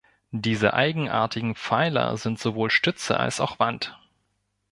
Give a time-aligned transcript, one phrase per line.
[0.33, 3.95] Diese eigenartigen Pfeiler sind sowohl Stütze als auch Wand.